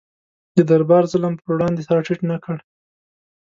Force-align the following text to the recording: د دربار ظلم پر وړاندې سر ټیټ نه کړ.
د 0.57 0.57
دربار 0.69 1.03
ظلم 1.11 1.33
پر 1.43 1.49
وړاندې 1.55 1.81
سر 1.87 1.97
ټیټ 2.05 2.19
نه 2.31 2.37
کړ. 2.43 2.57